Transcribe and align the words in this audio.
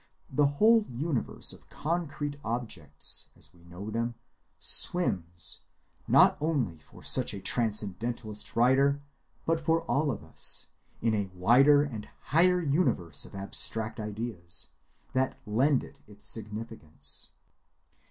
The 0.31 0.47
whole 0.47 0.83
universe 0.89 1.53
of 1.53 1.69
concrete 1.69 2.35
objects, 2.43 3.29
as 3.37 3.53
we 3.53 3.63
know 3.65 3.91
them, 3.91 4.15
swims, 4.57 5.59
not 6.07 6.39
only 6.41 6.79
for 6.79 7.03
such 7.03 7.35
a 7.35 7.39
transcendentalist 7.39 8.55
writer, 8.55 8.99
but 9.45 9.59
for 9.59 9.83
all 9.83 10.09
of 10.09 10.23
us, 10.23 10.69
in 11.03 11.13
a 11.13 11.29
wider 11.35 11.83
and 11.83 12.09
higher 12.23 12.63
universe 12.63 13.25
of 13.27 13.35
abstract 13.35 13.99
ideas, 13.99 14.71
that 15.13 15.37
lend 15.45 15.83
it 15.83 16.01
its 16.07 16.25
significance. 16.25 17.29